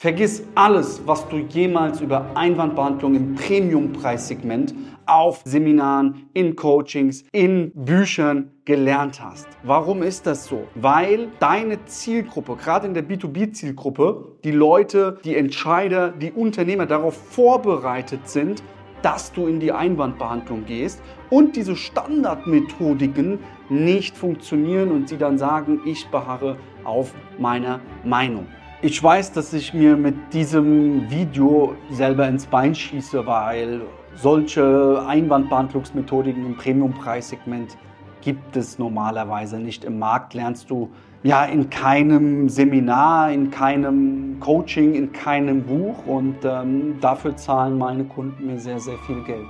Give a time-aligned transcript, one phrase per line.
[0.00, 4.72] Vergiss alles, was du jemals über Einwandbehandlung im Premium-Preissegment
[5.06, 9.48] auf Seminaren, in Coachings, in Büchern gelernt hast.
[9.64, 10.68] Warum ist das so?
[10.76, 18.28] Weil deine Zielgruppe, gerade in der B2B-Zielgruppe, die Leute, die Entscheider, die Unternehmer darauf vorbereitet
[18.28, 18.62] sind,
[19.02, 25.80] dass du in die Einwandbehandlung gehst und diese Standardmethodiken nicht funktionieren und sie dann sagen,
[25.84, 28.46] ich beharre auf meiner Meinung.
[28.80, 33.80] Ich weiß, dass ich mir mit diesem Video selber ins Bein schieße, weil
[34.14, 37.76] solche Einwandbehandlungsmethodiken im Premium-Preissegment
[38.20, 39.84] gibt es normalerweise nicht.
[39.84, 40.90] Im Markt lernst du
[41.24, 48.04] ja in keinem Seminar, in keinem Coaching, in keinem Buch und ähm, dafür zahlen meine
[48.04, 49.48] Kunden mir sehr, sehr viel Geld.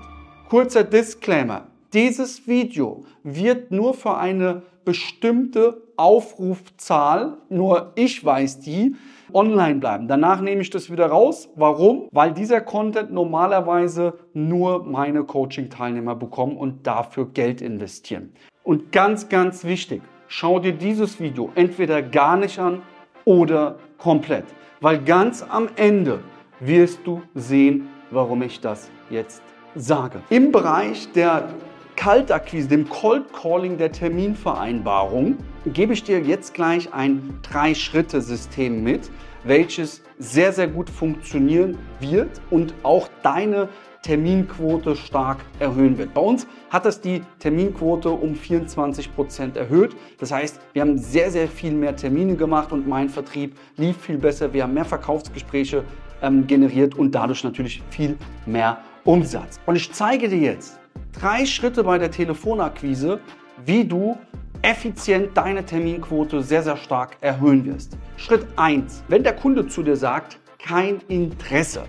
[0.49, 1.67] Kurzer Disclaimer.
[1.93, 8.95] Dieses Video wird nur für eine bestimmte Aufrufzahl, nur ich weiß die,
[9.33, 10.09] online bleiben.
[10.09, 11.49] Danach nehme ich das wieder raus.
[11.57, 12.09] Warum?
[12.13, 18.33] Weil dieser Content normalerweise nur meine Coaching-Teilnehmer bekommen und dafür Geld investieren.
[18.63, 22.83] Und ganz, ganz wichtig, schau dir dieses Video entweder gar nicht an
[23.25, 24.45] oder komplett.
[24.81, 26.21] Weil ganz am Ende
[26.61, 29.43] wirst du sehen, warum ich das jetzt
[29.75, 30.21] sage.
[30.31, 31.49] Im Bereich der
[31.97, 35.37] Kaltakquise, dem Cold Calling der Terminvereinbarung,
[35.73, 39.11] gebe ich dir jetzt gleich ein Drei-Schritte-System mit,
[39.45, 43.69] welches sehr, sehr gut funktionieren wird und auch deine
[44.03, 46.15] Terminquote stark erhöhen wird.
[46.15, 49.97] Bei uns hat das die Terminquote um 24 Prozent erhöht.
[50.19, 54.19] Das heißt, wir haben sehr, sehr viel mehr Termine gemacht und mein Vertrieb lief viel
[54.19, 54.53] besser.
[54.53, 55.85] Wir haben mehr Verkaufsgespräche
[56.23, 58.17] ähm, generiert und dadurch natürlich viel
[58.47, 59.59] mehr Umsatz.
[59.67, 60.79] Und ich zeige dir jetzt,
[61.13, 63.21] drei Schritte bei der Telefonakquise,
[63.65, 64.17] wie du
[64.63, 67.97] effizient deine Terminquote sehr, sehr stark erhöhen wirst.
[68.17, 69.05] Schritt 1.
[69.09, 71.85] Wenn der Kunde zu dir sagt, kein Interesse,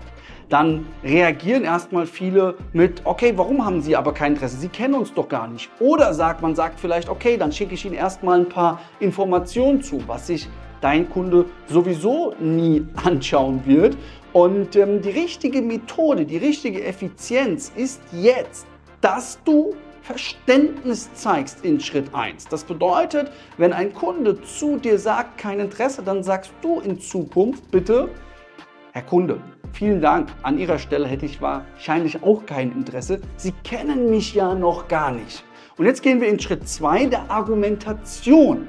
[0.48, 4.56] dann reagieren erstmal viele mit, okay, warum haben Sie aber kein Interesse?
[4.56, 5.70] Sie kennen uns doch gar nicht.
[5.78, 10.02] Oder sagt man sagt vielleicht, okay, dann schicke ich Ihnen erstmal ein paar Informationen zu,
[10.08, 10.48] was sich
[10.80, 13.96] dein Kunde sowieso nie anschauen wird.
[14.32, 18.66] Und ähm, die richtige Methode, die richtige Effizienz ist jetzt
[19.00, 22.46] dass du Verständnis zeigst in Schritt 1.
[22.48, 27.70] Das bedeutet, wenn ein Kunde zu dir sagt, kein Interesse, dann sagst du in Zukunft
[27.70, 28.08] bitte,
[28.92, 29.40] Herr Kunde,
[29.72, 30.30] vielen Dank.
[30.42, 33.20] An Ihrer Stelle hätte ich wahrscheinlich auch kein Interesse.
[33.36, 35.44] Sie kennen mich ja noch gar nicht.
[35.76, 38.68] Und jetzt gehen wir in Schritt 2 der Argumentation.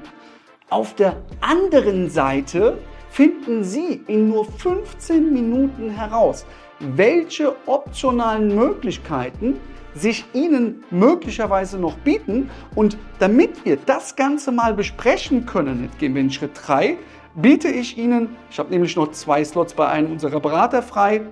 [0.70, 2.78] Auf der anderen Seite
[3.10, 6.46] finden Sie in nur 15 Minuten heraus,
[6.78, 9.60] welche optionalen Möglichkeiten
[9.94, 12.50] sich Ihnen möglicherweise noch bieten.
[12.74, 16.96] Und damit wir das Ganze mal besprechen können, jetzt gehen wir in Schritt 3,
[17.34, 21.22] biete ich Ihnen, ich habe nämlich noch zwei Slots bei einem unserer Berater frei,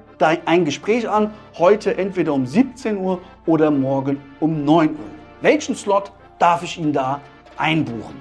[0.45, 4.97] ein Gespräch an, heute entweder um 17 Uhr oder morgen um 9 Uhr.
[5.41, 7.21] Welchen Slot darf ich Ihnen da
[7.57, 8.17] einbuchen?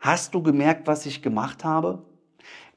[0.00, 2.02] Hast du gemerkt, was ich gemacht habe?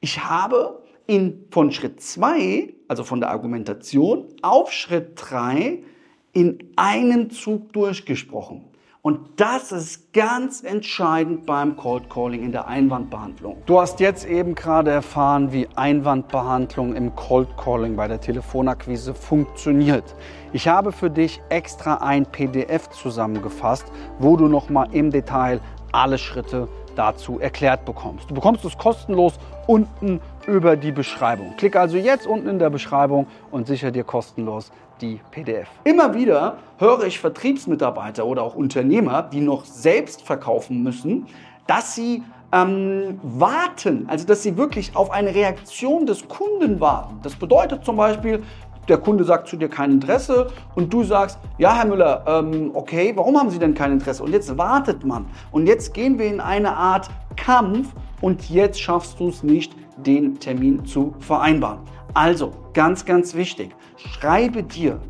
[0.00, 5.82] Ich habe in, von Schritt 2, also von der Argumentation, auf Schritt 3
[6.34, 8.64] in einem Zug durchgesprochen.
[9.02, 13.58] Und das ist ganz entscheidend beim Cold Calling in der Einwandbehandlung.
[13.66, 20.16] Du hast jetzt eben gerade erfahren, wie Einwandbehandlung im Cold Calling bei der Telefonakquise funktioniert.
[20.54, 23.84] Ich habe für dich extra ein PDF zusammengefasst,
[24.18, 25.60] wo du nochmal im Detail
[25.92, 26.66] alle Schritte
[26.96, 28.30] dazu erklärt bekommst.
[28.30, 29.34] Du bekommst es kostenlos
[29.66, 31.54] unten über die Beschreibung.
[31.56, 35.68] Klick also jetzt unten in der Beschreibung und sicher dir kostenlos die PDF.
[35.84, 41.26] Immer wieder höre ich Vertriebsmitarbeiter oder auch Unternehmer, die noch selbst verkaufen müssen,
[41.66, 42.22] dass sie
[42.52, 47.18] ähm, warten, also dass sie wirklich auf eine Reaktion des Kunden warten.
[47.22, 48.42] Das bedeutet zum Beispiel,
[48.88, 53.12] der Kunde sagt zu dir kein Interesse und du sagst, ja, Herr Müller, ähm, okay,
[53.16, 54.22] warum haben Sie denn kein Interesse?
[54.22, 55.26] Und jetzt wartet man.
[55.52, 57.88] Und jetzt gehen wir in eine Art Kampf
[58.20, 61.80] und jetzt schaffst du es nicht, den Termin zu vereinbaren.
[62.14, 65.00] Also, ganz, ganz wichtig, schreibe dir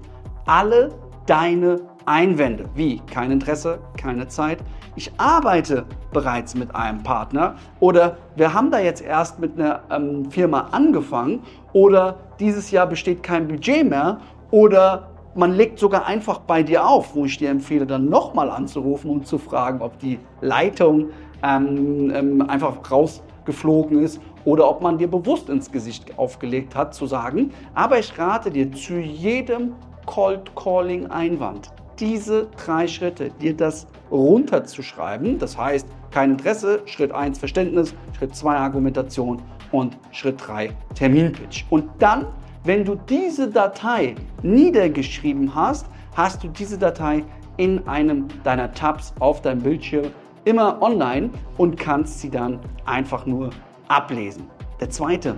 [0.46, 0.88] alle
[1.26, 4.58] deine Einwände, wie kein Interesse, keine Zeit.
[4.96, 5.84] Ich arbeite
[6.14, 11.40] bereits mit einem Partner oder wir haben da jetzt erst mit einer ähm, Firma angefangen
[11.74, 14.20] oder dieses Jahr besteht kein Budget mehr
[14.50, 19.10] oder man legt sogar einfach bei dir auf, wo ich dir empfehle, dann nochmal anzurufen
[19.10, 21.10] und zu fragen, ob die Leitung
[21.42, 27.06] ähm, ähm, einfach rausgeflogen ist oder ob man dir bewusst ins Gesicht aufgelegt hat, zu
[27.06, 29.72] sagen, aber ich rate dir zu jedem
[30.06, 35.38] Cold Calling Einwand diese drei Schritte, dir das runterzuschreiben.
[35.38, 39.40] Das heißt, kein Interesse, Schritt 1 Verständnis, Schritt 2 Argumentation
[39.72, 41.64] und Schritt 3 Terminpitch.
[41.70, 42.26] Und dann,
[42.64, 45.86] wenn du diese Datei niedergeschrieben hast,
[46.16, 47.24] hast du diese Datei
[47.56, 50.06] in einem deiner Tabs auf deinem Bildschirm
[50.44, 53.50] immer online und kannst sie dann einfach nur
[53.88, 54.48] ablesen.
[54.80, 55.36] Der zweite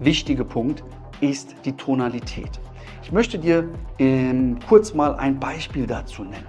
[0.00, 0.84] wichtige Punkt
[1.20, 2.60] ist die Tonalität.
[3.02, 3.68] Ich möchte dir
[3.98, 6.46] ähm, kurz mal ein Beispiel dazu nennen.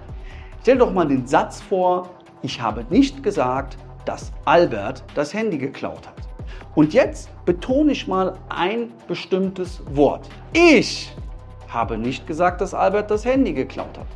[0.62, 2.10] Stell doch mal den Satz vor,
[2.42, 6.28] ich habe nicht gesagt, dass Albert das Handy geklaut hat.
[6.74, 10.28] Und jetzt betone ich mal ein bestimmtes Wort.
[10.52, 11.14] Ich
[11.68, 14.06] habe nicht gesagt, dass Albert das Handy geklaut hat.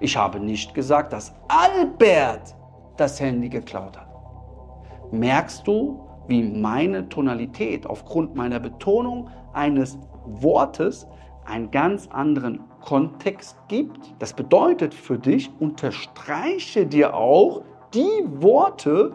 [0.00, 2.54] Ich habe nicht gesagt, dass Albert
[2.96, 4.09] das Handy geklaut hat.
[5.12, 11.08] Merkst du, wie meine Tonalität aufgrund meiner Betonung eines Wortes
[11.44, 14.14] einen ganz anderen Kontext gibt?
[14.20, 17.62] Das bedeutet für dich, unterstreiche dir auch
[17.92, 19.14] die Worte,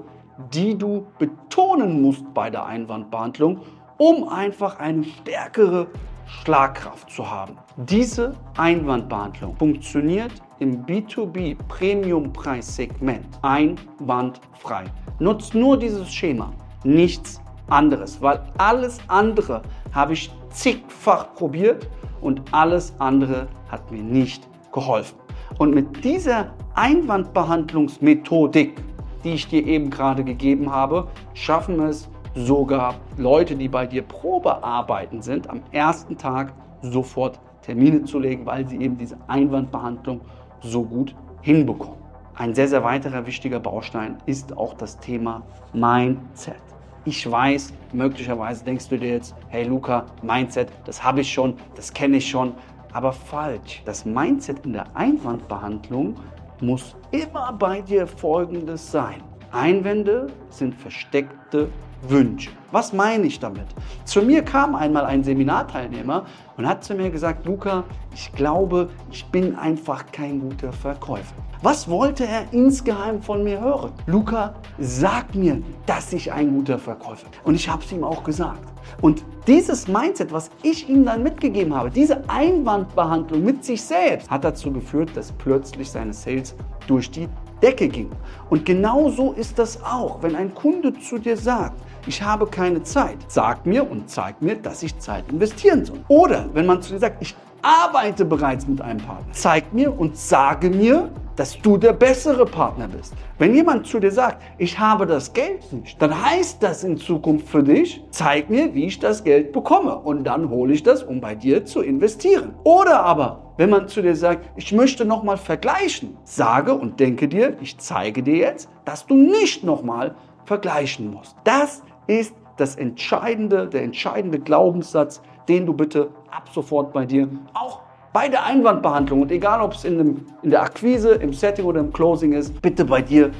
[0.54, 3.62] die du betonen musst bei der Einwandbehandlung,
[3.98, 5.88] um einfach eine stärkere
[6.26, 7.58] Schlagkraft zu haben.
[7.78, 14.86] Diese Einwandbehandlung funktioniert im B2B Premium Preissegment einwandfrei.
[15.20, 16.52] Nutzt nur dieses Schema,
[16.84, 19.62] nichts anderes, weil alles andere
[19.92, 21.88] habe ich zigfach probiert
[22.22, 25.18] und alles andere hat mir nicht geholfen.
[25.58, 28.76] Und mit dieser Einwandbehandlungsmethodik,
[29.24, 35.22] die ich dir eben gerade gegeben habe, schaffen es sogar Leute, die bei dir Probearbeiten
[35.22, 40.22] sind, am ersten Tag sofort Termine zu legen, weil sie eben diese Einwandbehandlung
[40.62, 41.98] so gut hinbekommen.
[42.36, 45.42] Ein sehr, sehr weiterer wichtiger Baustein ist auch das Thema
[45.74, 46.62] Mindset.
[47.06, 51.94] Ich weiß, möglicherweise denkst du dir jetzt, hey Luca, Mindset, das habe ich schon, das
[51.94, 52.54] kenne ich schon,
[52.92, 53.82] aber falsch.
[53.86, 56.16] Das Mindset in der Einwandbehandlung
[56.62, 59.22] muss immer bei dir folgendes sein.
[59.52, 61.70] Einwände sind versteckte
[62.10, 62.52] Wünsche.
[62.72, 63.68] Was meine ich damit?
[64.04, 66.26] Zu mir kam einmal ein Seminarteilnehmer
[66.58, 71.36] und hat zu mir gesagt, Luca, ich glaube, ich bin einfach kein guter Verkäufer.
[71.62, 73.92] Was wollte er insgeheim von mir hören?
[74.08, 77.40] Luca, sag mir, dass ich ein guter Verkäufer bin.
[77.46, 78.68] Und ich habe es ihm auch gesagt.
[79.02, 84.44] Und dieses Mindset, was ich ihm dann mitgegeben habe, diese Einwandbehandlung mit sich selbst, hat
[84.44, 86.56] dazu geführt, dass plötzlich seine Sales
[86.88, 87.28] durch die
[87.62, 88.12] Decke ging.
[88.50, 92.84] Und genau so ist das auch, wenn ein Kunde zu dir sagt, ich habe keine
[92.84, 96.00] Zeit, sag mir und zeig mir, dass ich Zeit investieren soll.
[96.08, 100.16] Oder wenn man zu dir sagt, ich arbeite bereits mit einem Partner, zeig mir und
[100.16, 103.14] sage mir, dass du der bessere Partner bist.
[103.38, 107.50] Wenn jemand zu dir sagt, ich habe das Geld nicht, dann heißt das in Zukunft
[107.50, 111.20] für dich, zeig mir, wie ich das Geld bekomme und dann hole ich das, um
[111.20, 112.54] bei dir zu investieren.
[112.64, 117.58] Oder aber, wenn man zu dir sagt, ich möchte nochmal vergleichen, sage und denke dir,
[117.62, 120.16] ich zeige dir jetzt, dass du nicht nochmal
[120.46, 121.36] vergleichen musst.
[121.44, 127.82] Das ist das entscheidende, der entscheidende Glaubenssatz, den du bitte ab sofort bei dir auch
[128.14, 131.82] bei der Einwandbehandlung und egal ob es in, dem, in der Akquise, im Setting oder
[131.82, 133.32] im Closing ist, bitte bei dir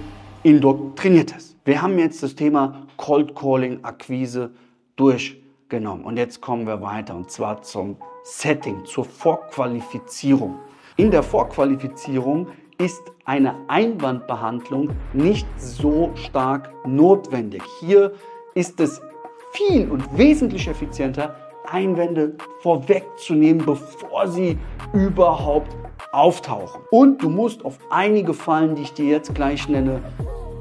[0.44, 1.56] indoktriniert ist.
[1.64, 4.52] Wir haben jetzt das Thema Cold Calling, Akquise
[4.98, 10.56] durchgenommen und jetzt kommen wir weiter und zwar zum Setting, zur Vorqualifizierung.
[10.98, 12.48] In der Vorqualifizierung
[12.78, 17.64] ist eine Einwandbehandlung nicht so stark notwendig.
[17.80, 18.12] Hier
[18.56, 19.02] ist es
[19.52, 21.36] viel und wesentlich effizienter,
[21.70, 24.58] Einwände vorwegzunehmen, bevor sie
[24.94, 25.76] überhaupt
[26.14, 26.82] auftauchen.
[26.90, 30.02] Und du musst auf einige Fallen, die ich dir jetzt gleich nenne,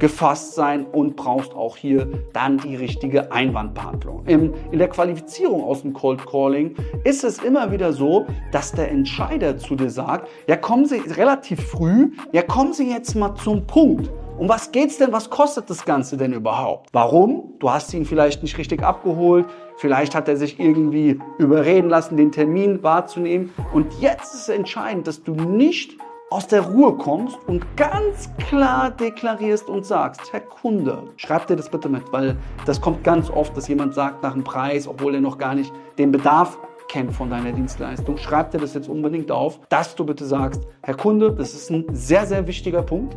[0.00, 4.26] gefasst sein und brauchst auch hier dann die richtige Einwandbehandlung.
[4.26, 6.74] In, in der Qualifizierung aus dem Cold Calling
[7.04, 11.60] ist es immer wieder so, dass der Entscheider zu dir sagt, ja kommen Sie relativ
[11.60, 14.10] früh, ja kommen Sie jetzt mal zum Punkt.
[14.36, 15.12] Um was geht's denn?
[15.12, 16.90] Was kostet das Ganze denn überhaupt?
[16.92, 17.54] Warum?
[17.60, 19.46] Du hast ihn vielleicht nicht richtig abgeholt.
[19.76, 23.52] Vielleicht hat er sich irgendwie überreden lassen, den Termin wahrzunehmen.
[23.72, 25.96] Und jetzt ist es entscheidend, dass du nicht
[26.30, 31.70] aus der Ruhe kommst und ganz klar deklarierst und sagst, Herr Kunde, schreib dir das
[31.70, 32.36] bitte mit, weil
[32.66, 35.72] das kommt ganz oft, dass jemand sagt nach dem Preis, obwohl er noch gar nicht
[35.96, 38.16] den Bedarf kennt von deiner Dienstleistung.
[38.16, 41.84] Schreib dir das jetzt unbedingt auf, dass du bitte sagst, Herr Kunde, das ist ein
[41.92, 43.16] sehr, sehr wichtiger Punkt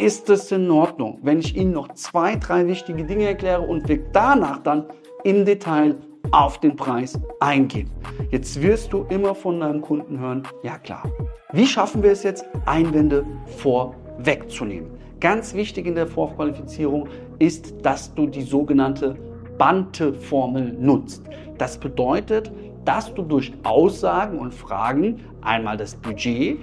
[0.00, 4.00] ist es in Ordnung, wenn ich Ihnen noch zwei, drei wichtige Dinge erkläre und wir
[4.12, 4.86] danach dann
[5.24, 5.96] im Detail
[6.32, 7.90] auf den Preis eingehen.
[8.30, 11.04] Jetzt wirst du immer von deinem Kunden hören, ja klar.
[11.52, 13.24] Wie schaffen wir es jetzt, Einwände
[13.58, 14.90] vorwegzunehmen?
[15.20, 19.16] Ganz wichtig in der Vorqualifizierung ist, dass du die sogenannte
[19.58, 21.24] Bante-Formel nutzt.
[21.58, 22.50] Das bedeutet,
[22.84, 26.58] dass du durch Aussagen und Fragen einmal das Budget,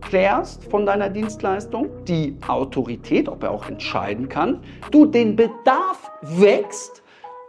[0.00, 7.02] klärst von deiner Dienstleistung, die Autorität, ob er auch entscheiden kann, du den Bedarf wächst,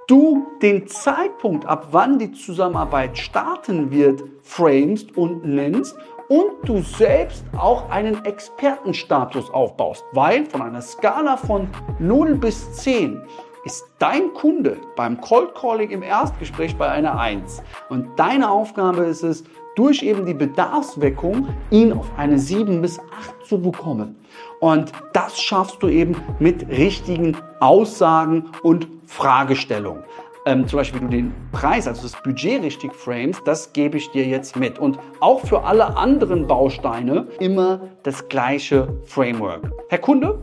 [0.08, 5.96] du den Zeitpunkt, ab wann die Zusammenarbeit starten wird, framest und nennst
[6.30, 11.68] und du selbst auch einen Expertenstatus aufbaust, weil von einer Skala von
[12.00, 13.22] 0 bis 10
[13.66, 19.24] ist dein Kunde beim Cold Calling im Erstgespräch bei einer 1 und deine Aufgabe ist
[19.24, 19.44] es,
[19.80, 24.18] durch eben die Bedarfsweckung ihn auf eine 7 bis 8 zu bekommen.
[24.60, 30.04] Und das schaffst du eben mit richtigen Aussagen und Fragestellungen
[30.46, 34.10] ähm, zum Beispiel, wie du den Preis, also das Budget richtig framest, das gebe ich
[34.12, 34.80] dir jetzt mit.
[34.80, 39.72] Und auch für alle anderen Bausteine immer das gleiche Framework.
[39.90, 40.40] Herr Kunde,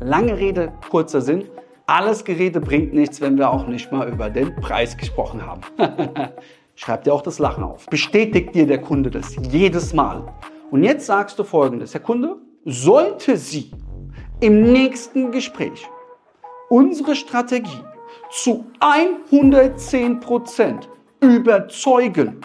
[0.00, 1.44] lange Rede, kurzer Sinn.
[1.86, 5.62] Alles Gerede bringt nichts, wenn wir auch nicht mal über den Preis gesprochen haben.
[6.80, 7.86] Schreib dir auch das Lachen auf.
[7.86, 10.32] Bestätigt dir der Kunde das jedes Mal.
[10.70, 13.72] Und jetzt sagst du folgendes, Herr Kunde, sollte Sie
[14.38, 15.88] im nächsten Gespräch
[16.70, 17.82] unsere Strategie
[18.30, 22.42] zu 110 Prozent überzeugen,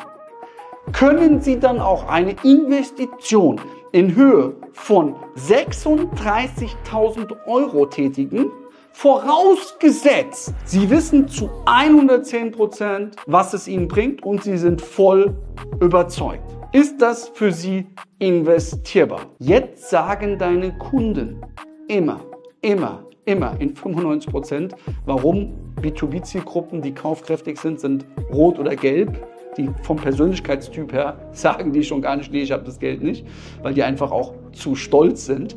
[0.93, 3.61] können Sie dann auch eine Investition
[3.91, 8.49] in Höhe von 36.000 Euro tätigen,
[8.93, 15.35] vorausgesetzt, Sie wissen zu 110 Prozent, was es Ihnen bringt und Sie sind voll
[15.81, 16.43] überzeugt.
[16.71, 17.87] Ist das für Sie
[18.19, 19.27] investierbar?
[19.39, 21.41] Jetzt sagen deine Kunden
[21.87, 22.21] immer,
[22.61, 29.27] immer, immer in 95 Prozent, warum B2B-Zielgruppen, die kaufkräftig sind, sind rot oder gelb.
[29.57, 33.25] Die vom Persönlichkeitstyp her sagen die schon gar nicht, nee, ich habe das Geld nicht,
[33.61, 35.55] weil die einfach auch zu stolz sind.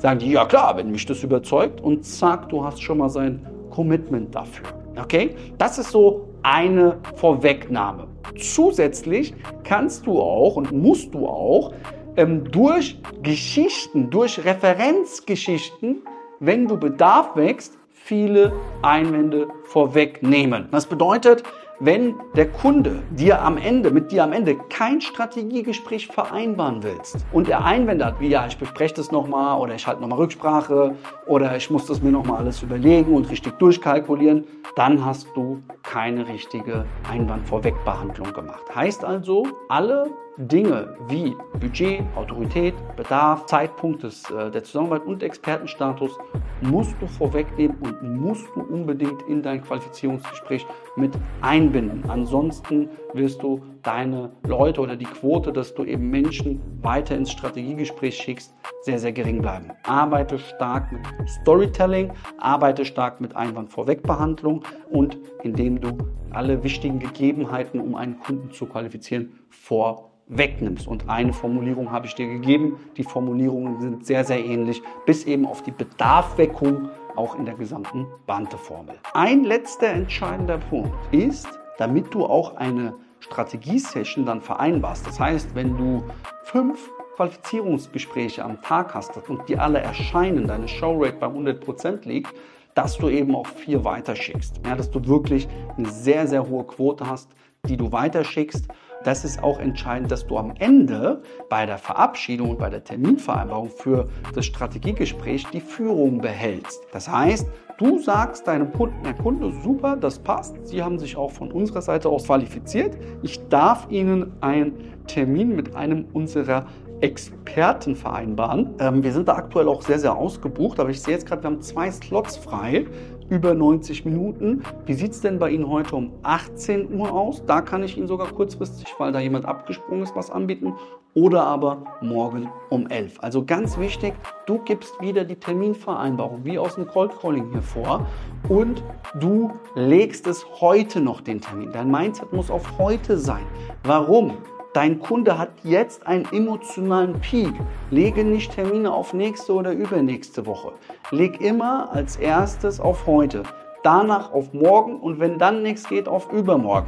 [0.00, 3.46] Sagen die, ja klar, wenn mich das überzeugt und zack, du hast schon mal sein
[3.70, 4.66] Commitment dafür.
[5.00, 5.36] Okay?
[5.58, 8.08] Das ist so eine Vorwegnahme.
[8.38, 11.72] Zusätzlich kannst du auch und musst du auch
[12.16, 16.02] ähm, durch Geschichten, durch Referenzgeschichten
[16.40, 20.68] wenn du Bedarf wächst, viele Einwände vorwegnehmen.
[20.72, 21.42] Das bedeutet,
[21.80, 27.48] wenn der Kunde dir am Ende, mit dir am Ende kein Strategiegespräch vereinbaren willst und
[27.48, 30.94] er Einwände hat, wie ja, ich bespreche das nochmal oder ich halte nochmal Rücksprache
[31.26, 34.44] oder ich muss das mir nochmal alles überlegen und richtig durchkalkulieren,
[34.76, 38.62] dann hast du keine richtige Einwandvorwegbehandlung gemacht.
[38.74, 46.18] Heißt also, alle Dinge wie Budget, Autorität, Bedarf, Zeitpunkt des, äh, der Zusammenarbeit und Expertenstatus
[46.62, 50.66] musst du vorwegnehmen und musst du unbedingt in dein Qualifizierungsgespräch
[50.96, 52.08] mit einbinden.
[52.08, 58.16] Ansonsten wirst du deine Leute oder die Quote, dass du eben Menschen weiter ins Strategiegespräch
[58.16, 59.72] schickst, sehr, sehr gering bleiben.
[59.84, 65.98] Arbeite stark mit Storytelling, arbeite stark mit Einwandvorwegbehandlung und indem du
[66.30, 70.86] alle wichtigen Gegebenheiten, um einen Kunden zu qualifizieren, vor wegnimmst.
[70.86, 72.78] Und eine Formulierung habe ich dir gegeben.
[72.96, 78.06] Die Formulierungen sind sehr, sehr ähnlich, bis eben auf die Bedarfweckung auch in der gesamten
[78.26, 78.94] Bante-Formel.
[79.12, 85.06] Ein letzter entscheidender Punkt ist, damit du auch eine Strategiesession dann vereinbarst.
[85.06, 86.02] Das heißt, wenn du
[86.44, 92.32] fünf Qualifizierungsgespräche am Tag hast und die alle erscheinen, deine Showrate bei 100% liegt,
[92.74, 94.60] dass du eben auch vier weiterschickst.
[94.64, 97.28] Ja, dass du wirklich eine sehr, sehr hohe Quote hast,
[97.66, 98.68] die du weiterschickst
[99.04, 103.70] das ist auch entscheidend, dass du am Ende bei der Verabschiedung und bei der Terminvereinbarung
[103.70, 106.82] für das Strategiegespräch die Führung behältst.
[106.92, 107.46] Das heißt,
[107.78, 110.54] du sagst deinem Kunden, der Kunde, super, das passt.
[110.66, 112.96] Sie haben sich auch von unserer Seite aus qualifiziert.
[113.22, 114.74] Ich darf Ihnen einen
[115.06, 116.66] Termin mit einem unserer
[117.00, 118.74] Experten vereinbaren.
[118.78, 121.50] Ähm, wir sind da aktuell auch sehr, sehr ausgebucht, aber ich sehe jetzt gerade, wir
[121.50, 122.86] haben zwei Slots frei
[123.30, 124.62] über 90 Minuten.
[124.84, 127.42] Wie sieht es denn bei Ihnen heute um 18 Uhr aus?
[127.46, 130.74] Da kann ich Ihnen sogar kurzfristig, weil da jemand abgesprungen ist, was anbieten.
[131.14, 133.18] Oder aber morgen um 11.
[133.20, 134.14] Also ganz wichtig,
[134.46, 138.06] du gibst wieder die Terminvereinbarung wie aus dem Cold Calling hier vor
[138.48, 138.84] und
[139.18, 141.72] du legst es heute noch den Termin.
[141.72, 143.42] Dein Mindset muss auf heute sein.
[143.82, 144.34] Warum?
[144.72, 147.52] Dein Kunde hat jetzt einen emotionalen Peak.
[147.90, 150.74] Lege nicht Termine auf nächste oder übernächste Woche.
[151.10, 153.42] Leg immer als erstes auf heute,
[153.82, 156.86] danach auf morgen und wenn dann nichts geht, auf übermorgen.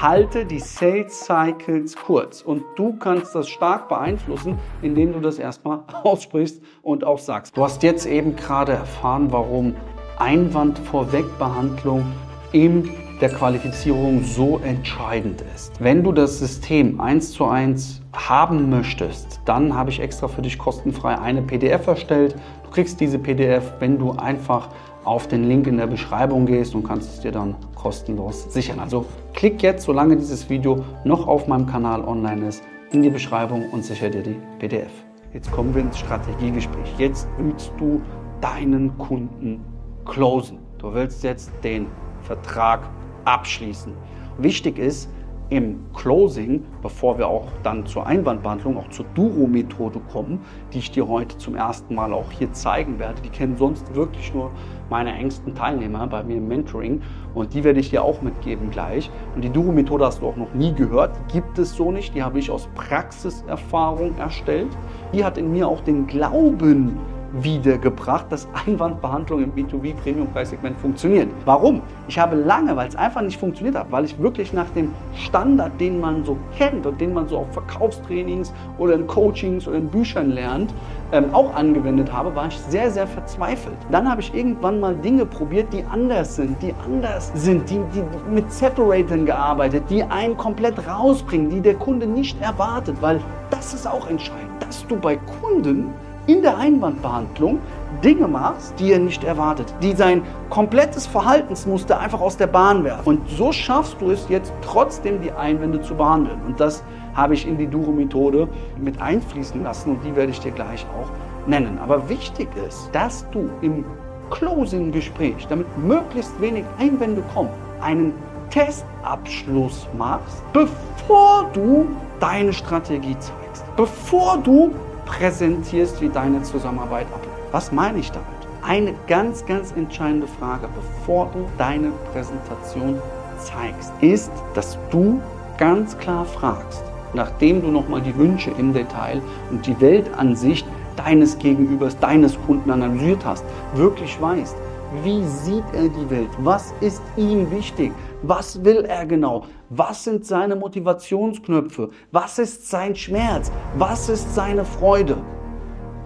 [0.00, 5.84] Halte die Sales Cycles kurz und du kannst das stark beeinflussen, indem du das erstmal
[6.02, 7.56] aussprichst und auch sagst.
[7.56, 9.76] Du hast jetzt eben gerade erfahren, warum
[10.18, 12.04] Einwandvorwegbehandlung
[12.50, 12.90] im
[13.22, 15.72] der Qualifizierung so entscheidend ist.
[15.78, 20.58] Wenn du das System eins zu eins haben möchtest, dann habe ich extra für dich
[20.58, 22.34] kostenfrei eine PDF erstellt.
[22.64, 24.70] Du kriegst diese PDF, wenn du einfach
[25.04, 28.80] auf den Link in der Beschreibung gehst und kannst es dir dann kostenlos sichern.
[28.80, 33.70] Also klick jetzt, solange dieses Video noch auf meinem Kanal online ist, in die Beschreibung
[33.70, 34.90] und sicher dir die PDF.
[35.32, 36.92] Jetzt kommen wir ins Strategiegespräch.
[36.98, 38.02] Jetzt willst du
[38.40, 39.64] deinen Kunden
[40.04, 40.58] closen.
[40.78, 41.86] Du willst jetzt den
[42.22, 42.80] Vertrag
[43.24, 43.92] abschließen.
[44.38, 45.08] Wichtig ist,
[45.52, 50.40] im Closing, bevor wir auch dann zur Einwandbehandlung, auch zur Duro-Methode kommen,
[50.72, 53.20] die ich dir heute zum ersten Mal auch hier zeigen werde.
[53.20, 54.50] Die kennen sonst wirklich nur
[54.88, 57.02] meine engsten Teilnehmer bei mir im Mentoring
[57.34, 59.10] und die werde ich dir auch mitgeben gleich.
[59.34, 62.22] Und die Duro-Methode hast du auch noch nie gehört, die gibt es so nicht, die
[62.22, 64.70] habe ich aus Praxiserfahrung erstellt.
[65.12, 66.98] Die hat in mir auch den Glauben
[67.32, 71.28] wiedergebracht, dass Einwandbehandlung im B2B Premium-Preissegment funktioniert.
[71.44, 71.82] Warum?
[72.08, 75.80] Ich habe lange, weil es einfach nicht funktioniert hat, weil ich wirklich nach dem Standard,
[75.80, 79.88] den man so kennt und den man so auf Verkaufstrainings oder in Coachings oder in
[79.88, 80.74] Büchern lernt,
[81.12, 83.76] ähm, auch angewendet habe, war ich sehr, sehr verzweifelt.
[83.90, 88.02] Dann habe ich irgendwann mal Dinge probiert, die anders sind, die anders sind, die, die
[88.30, 93.20] mit Separatoren gearbeitet, die einen komplett rausbringen, die der Kunde nicht erwartet, weil
[93.50, 95.92] das ist auch entscheidend, dass du bei Kunden
[96.26, 97.58] in der Einwandbehandlung
[98.02, 103.06] Dinge machst, die er nicht erwartet, die sein komplettes Verhaltensmuster einfach aus der Bahn werfen.
[103.06, 106.40] Und so schaffst du es jetzt trotzdem die Einwände zu behandeln.
[106.46, 106.82] Und das
[107.14, 108.48] habe ich in die Duro-Methode
[108.78, 111.10] mit einfließen lassen und die werde ich dir gleich auch
[111.48, 111.78] nennen.
[111.82, 113.84] Aber wichtig ist, dass du im
[114.30, 117.50] Closing-Gespräch, damit möglichst wenig Einwände kommen,
[117.80, 118.14] einen
[118.50, 121.86] Testabschluss machst, bevor du
[122.20, 124.72] deine Strategie zeigst, bevor du
[125.06, 127.38] präsentierst, wie deine Zusammenarbeit abläuft.
[127.52, 128.26] Was meine ich damit?
[128.62, 133.00] Eine ganz, ganz entscheidende Frage, bevor du deine Präsentation
[133.38, 135.20] zeigst, ist, dass du
[135.58, 136.82] ganz klar fragst,
[137.12, 140.66] nachdem du nochmal die Wünsche im Detail und die Weltansicht
[140.96, 143.44] deines Gegenübers, deines Kunden analysiert hast,
[143.74, 144.56] wirklich weißt,
[145.02, 146.28] wie sieht er die Welt?
[146.38, 147.92] Was ist ihm wichtig?
[148.22, 149.44] Was will er genau?
[149.74, 151.88] Was sind seine Motivationsknöpfe?
[152.10, 153.50] Was ist sein Schmerz?
[153.78, 155.16] Was ist seine Freude?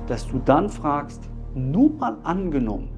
[0.07, 1.21] Dass du dann fragst,
[1.53, 2.89] nur mal angenommen,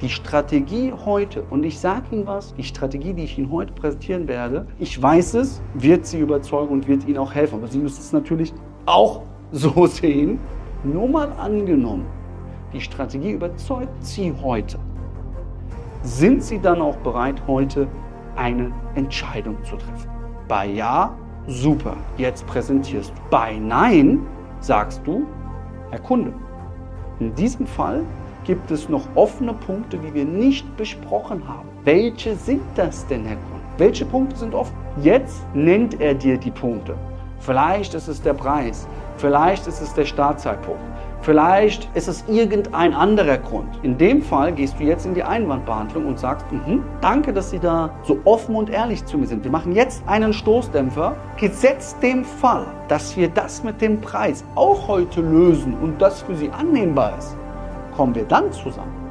[0.00, 4.26] die Strategie heute, und ich sage Ihnen was, die Strategie, die ich Ihnen heute präsentieren
[4.28, 7.56] werde, ich weiß es, wird Sie überzeugen und wird Ihnen auch helfen.
[7.56, 8.54] Aber Sie müssen es natürlich
[8.86, 10.38] auch so sehen.
[10.84, 12.06] Nur mal angenommen,
[12.72, 14.78] die Strategie überzeugt Sie heute.
[16.02, 17.88] Sind Sie dann auch bereit, heute
[18.36, 20.08] eine Entscheidung zu treffen.
[20.48, 21.14] Bei Ja,
[21.46, 23.20] super, jetzt präsentierst du.
[23.30, 24.20] Bei Nein
[24.60, 25.26] sagst du,
[25.90, 26.32] Herr Kunde,
[27.20, 28.02] in diesem Fall
[28.44, 31.68] gibt es noch offene Punkte, die wir nicht besprochen haben.
[31.84, 33.66] Welche sind das denn, Herr Kunde?
[33.78, 34.74] Welche Punkte sind offen?
[35.02, 36.96] Jetzt nennt er dir die Punkte.
[37.40, 40.80] Vielleicht ist es der Preis, vielleicht ist es der Startzeitpunkt,
[41.26, 43.80] Vielleicht ist es irgendein anderer Grund.
[43.82, 47.58] In dem Fall gehst du jetzt in die Einwandbehandlung und sagst, mhm, danke, dass Sie
[47.58, 49.42] da so offen und ehrlich zu mir sind.
[49.42, 51.16] Wir machen jetzt einen Stoßdämpfer.
[51.36, 56.36] Gesetzt dem Fall, dass wir das mit dem Preis auch heute lösen und das für
[56.36, 57.36] Sie annehmbar ist,
[57.96, 59.05] kommen wir dann zusammen.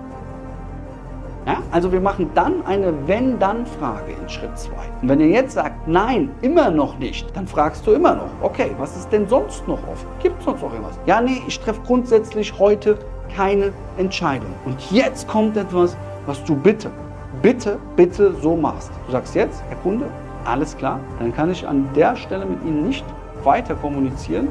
[1.45, 1.57] Ja?
[1.71, 4.71] Also wir machen dann eine Wenn-Dann-Frage in Schritt 2.
[5.01, 8.71] Und wenn ihr jetzt sagt, nein, immer noch nicht, dann fragst du immer noch, okay,
[8.77, 10.07] was ist denn sonst noch offen?
[10.21, 10.99] Gibt es sonst noch irgendwas?
[11.05, 12.97] Ja, nee, ich treffe grundsätzlich heute
[13.35, 14.49] keine Entscheidung.
[14.65, 16.89] Und jetzt kommt etwas, was du bitte,
[17.41, 18.91] bitte, bitte so machst.
[19.05, 20.05] Du sagst jetzt, Herr Kunde,
[20.45, 23.05] alles klar, dann kann ich an der Stelle mit Ihnen nicht
[23.43, 24.47] weiter kommunizieren.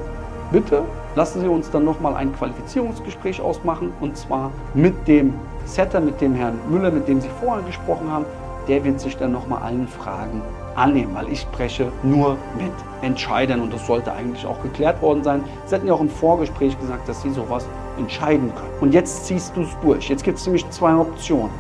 [0.52, 0.82] Bitte
[1.16, 6.34] lassen Sie uns dann nochmal ein Qualifizierungsgespräch ausmachen und zwar mit dem Setter, mit dem
[6.34, 8.24] Herrn Müller, mit dem Sie vorher gesprochen haben.
[8.68, 10.40] Der wird sich dann nochmal allen Fragen
[10.74, 12.72] annehmen, weil ich spreche nur mit
[13.02, 15.44] Entscheidern und das sollte eigentlich auch geklärt worden sein.
[15.66, 17.66] Sie hatten ja auch im Vorgespräch gesagt, dass Sie sowas
[17.98, 18.72] entscheiden können.
[18.80, 20.08] Und jetzt ziehst du es durch.
[20.08, 21.50] Jetzt gibt es nämlich zwei Optionen.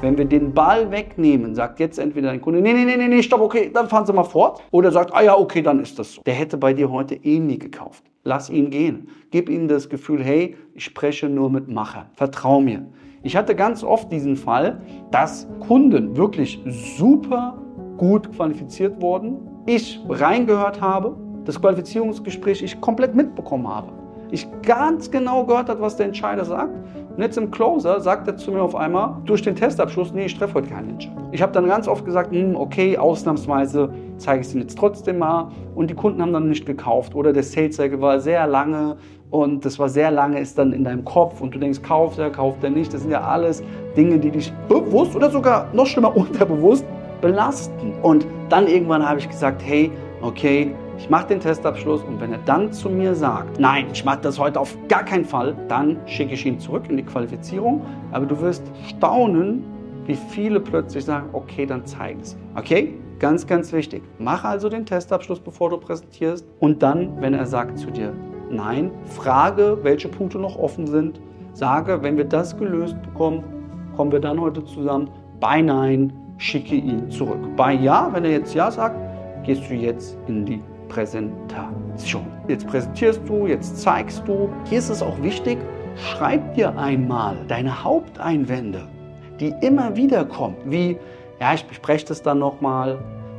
[0.00, 3.40] Wenn wir den Ball wegnehmen, sagt jetzt entweder dein Kunde, nee, nee, nee, nee, stopp,
[3.40, 4.62] okay, dann fahren Sie mal fort.
[4.70, 6.22] Oder sagt, ah ja, okay, dann ist das so.
[6.22, 8.04] Der hätte bei dir heute eh nie gekauft.
[8.22, 9.08] Lass ihn gehen.
[9.30, 12.10] Gib ihm das Gefühl, hey, ich spreche nur mit Macher.
[12.14, 12.86] Vertrau mir.
[13.22, 17.58] Ich hatte ganz oft diesen Fall, dass Kunden wirklich super
[17.96, 23.92] gut qualifiziert wurden, ich reingehört habe, das Qualifizierungsgespräch ich komplett mitbekommen habe.
[24.30, 26.72] Ich ganz genau gehört habe, was der Entscheider sagt
[27.18, 30.38] und jetzt im Closer sagt er zu mir auf einmal durch den Testabschluss, nee, ich
[30.38, 31.30] treffe heute keinen Entscheidung.
[31.32, 35.18] Ich habe dann ganz oft gesagt, hm, okay, ausnahmsweise zeige ich es Ihnen jetzt trotzdem
[35.18, 35.50] mal.
[35.74, 37.16] Und die Kunden haben dann nicht gekauft.
[37.16, 38.98] Oder der Sales Cycle war sehr lange
[39.30, 42.30] und das war sehr lange, ist dann in deinem Kopf und du denkst, kauft er,
[42.30, 42.92] kauft er nicht.
[42.94, 43.62] Das sind ja alles
[43.96, 46.84] Dinge, die dich bewusst oder sogar noch schlimmer unterbewusst
[47.20, 47.92] belasten.
[48.02, 49.90] Und dann irgendwann habe ich gesagt, hey,
[50.22, 54.20] okay, ich mache den Testabschluss und wenn er dann zu mir sagt, nein, ich mache
[54.22, 57.82] das heute auf gar keinen Fall, dann schicke ich ihn zurück in die Qualifizierung.
[58.10, 59.62] Aber du wirst staunen,
[60.06, 62.36] wie viele plötzlich sagen, okay, dann zeigen sie.
[62.56, 62.94] Okay?
[63.18, 64.02] Ganz, ganz wichtig.
[64.18, 66.46] Mach also den Testabschluss, bevor du präsentierst.
[66.60, 68.12] Und dann, wenn er sagt zu dir,
[68.50, 71.20] nein, frage, welche Punkte noch offen sind.
[71.52, 73.42] Sage, wenn wir das gelöst bekommen,
[73.96, 75.10] kommen wir dann heute zusammen.
[75.40, 77.40] Bei Nein, schicke ihn zurück.
[77.56, 78.96] Bei Ja, wenn er jetzt Ja sagt,
[79.44, 82.26] gehst du jetzt in die Präsentation.
[82.48, 84.48] Jetzt präsentierst du, jetzt zeigst du.
[84.64, 85.58] Hier ist es auch wichtig,
[85.96, 88.82] schreib dir einmal deine Haupteinwände,
[89.40, 90.96] die immer wieder kommen, wie,
[91.40, 92.98] ja, ich bespreche das dann nochmal,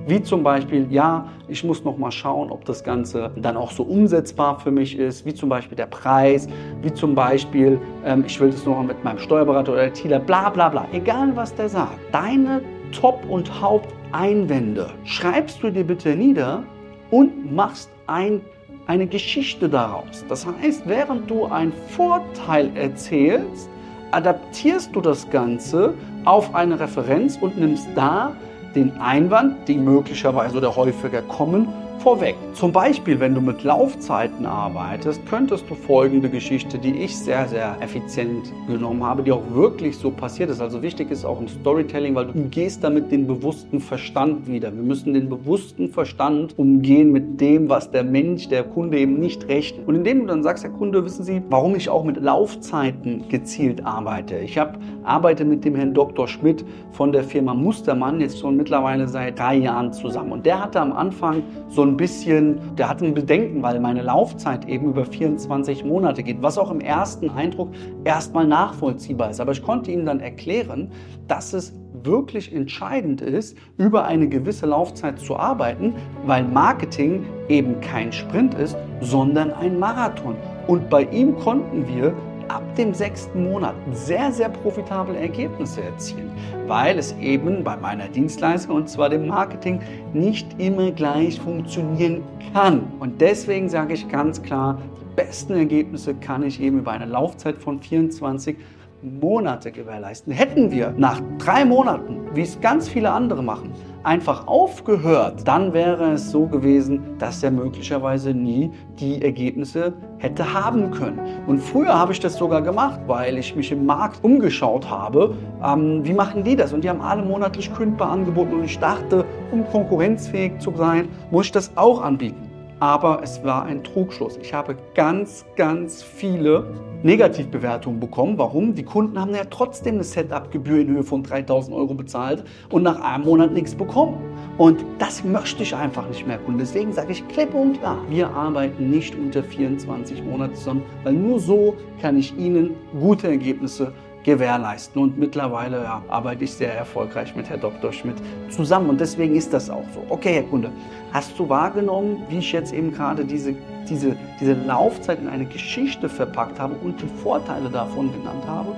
[0.09, 3.83] wie zum Beispiel, ja, ich muss noch mal schauen, ob das Ganze dann auch so
[3.83, 6.47] umsetzbar für mich ist, wie zum Beispiel der Preis,
[6.81, 10.49] wie zum Beispiel, ähm, ich will das noch mal mit meinem Steuerberater oder Dealer, bla
[10.49, 11.99] bla bla, egal was der sagt.
[12.11, 16.63] Deine Top- und Haupteinwände schreibst du dir bitte nieder
[17.11, 18.41] und machst ein,
[18.87, 20.25] eine Geschichte daraus.
[20.27, 23.69] Das heißt, während du einen Vorteil erzählst,
[24.11, 25.93] adaptierst du das Ganze
[26.25, 28.33] auf eine Referenz und nimmst da
[28.75, 31.67] den Einwand, die möglicherweise oder häufiger kommen,
[31.99, 32.35] vorweg.
[32.53, 37.75] Zum Beispiel, wenn du mit Laufzeiten arbeitest, könntest du folgende Geschichte, die ich sehr, sehr
[37.81, 40.61] effizient genommen habe, die auch wirklich so passiert ist.
[40.61, 44.73] Also wichtig ist auch im Storytelling, weil du gehst damit den bewussten Verstand wieder.
[44.73, 49.47] Wir müssen den bewussten Verstand umgehen mit dem, was der Mensch, der Kunde eben nicht
[49.47, 49.87] rechnet.
[49.87, 53.85] Und indem du dann sagst, Herr Kunde, wissen Sie, warum ich auch mit Laufzeiten gezielt
[53.85, 54.37] arbeite.
[54.37, 56.27] Ich habe arbeite mit dem Herrn Dr.
[56.27, 60.31] Schmidt von der Firma Mustermann jetzt schon mittlerweile seit drei Jahren zusammen.
[60.31, 64.67] Und der hatte am Anfang so ein bisschen, der hatte ein Bedenken, weil meine Laufzeit
[64.67, 67.69] eben über 24 Monate geht, was auch im ersten Eindruck
[68.03, 69.39] erstmal nachvollziehbar ist.
[69.39, 70.91] Aber ich konnte ihm dann erklären,
[71.27, 71.73] dass es
[72.03, 75.93] wirklich entscheidend ist, über eine gewisse Laufzeit zu arbeiten,
[76.25, 80.35] weil Marketing eben kein Sprint ist, sondern ein Marathon.
[80.67, 82.13] Und bei ihm konnten wir
[82.49, 86.31] ab dem sechsten Monat sehr, sehr profitable Ergebnisse erzielen,
[86.67, 89.79] weil es eben bei meiner Dienstleistung und zwar dem Marketing
[90.13, 92.91] nicht immer gleich funktionieren kann.
[92.99, 97.57] Und deswegen sage ich ganz klar, die besten Ergebnisse kann ich eben über eine Laufzeit
[97.57, 98.57] von 24
[99.01, 100.33] Monate gewährleisten.
[100.33, 103.71] Hätten wir nach drei Monaten, wie es ganz viele andere machen,
[104.03, 110.91] einfach aufgehört, dann wäre es so gewesen, dass er möglicherweise nie die Ergebnisse hätte haben
[110.91, 111.19] können.
[111.47, 116.01] Und früher habe ich das sogar gemacht, weil ich mich im Markt umgeschaut habe, ähm,
[116.03, 116.73] wie machen die das?
[116.73, 121.47] Und die haben alle monatlich kündbar angeboten und ich dachte, um konkurrenzfähig zu sein, muss
[121.47, 122.48] ich das auch anbieten
[122.79, 124.37] aber es war ein Trugschluss.
[124.41, 126.65] Ich habe ganz, ganz viele
[127.03, 128.37] Negativbewertungen bekommen.
[128.37, 128.75] Warum?
[128.75, 132.99] Die Kunden haben ja trotzdem eine Setup-Gebühr in Höhe von 3000 Euro bezahlt und nach
[133.01, 134.17] einem Monat nichts bekommen.
[134.57, 136.39] Und das möchte ich einfach nicht mehr.
[136.45, 141.13] Und deswegen sage ich klipp und klar, wir arbeiten nicht unter 24 Monate zusammen, weil
[141.13, 145.01] nur so kann ich Ihnen gute Ergebnisse gewährleisten.
[145.01, 147.91] Und mittlerweile ja, arbeite ich sehr erfolgreich mit Herrn Dr.
[147.93, 148.17] Schmidt
[148.49, 148.89] zusammen.
[148.89, 150.03] Und deswegen ist das auch so.
[150.09, 150.71] Okay, Herr Kunde,
[151.11, 153.55] hast du wahrgenommen, wie ich jetzt eben gerade diese,
[153.89, 158.75] diese, diese Laufzeit in eine Geschichte verpackt habe und die Vorteile davon genannt habe?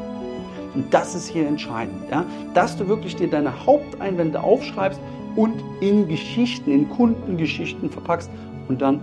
[0.73, 2.25] Und das ist hier entscheidend, ja?
[2.54, 5.01] dass du wirklich dir deine Haupteinwände aufschreibst
[5.36, 8.30] und in Geschichten, in Kundengeschichten verpackst
[8.69, 9.01] und dann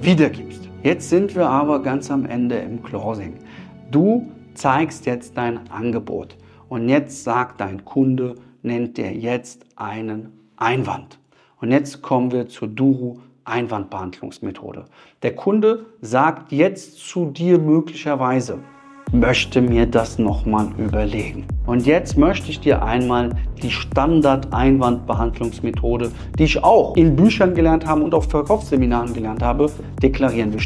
[0.00, 0.68] wiedergibst.
[0.82, 3.34] Jetzt sind wir aber ganz am Ende im Closing.
[3.90, 6.36] Du zeigst jetzt dein Angebot.
[6.68, 11.18] Und jetzt sagt dein Kunde, nennt dir jetzt einen Einwand.
[11.60, 14.84] Und jetzt kommen wir zur Duru Einwandbehandlungsmethode.
[15.22, 18.60] Der Kunde sagt jetzt zu dir möglicherweise,
[19.12, 21.44] möchte mir das nochmal überlegen.
[21.66, 23.30] Und jetzt möchte ich dir einmal
[23.62, 29.70] die Standard-Einwandbehandlungsmethode, die ich auch in Büchern gelernt habe und auf Verkaufsseminaren gelernt habe,
[30.02, 30.52] deklarieren.
[30.52, 30.60] Wir,